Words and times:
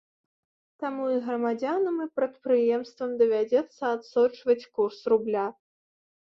Таму 0.83 1.03
і 1.15 1.19
грамадзянам 1.27 1.95
і 2.07 2.09
прадпрыемствам 2.21 3.09
давядзецца 3.21 3.81
адсочваць 3.95 4.59
курс 4.81 4.97
рубля. 5.17 5.49